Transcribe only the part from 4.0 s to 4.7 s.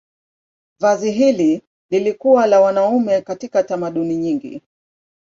nyingi.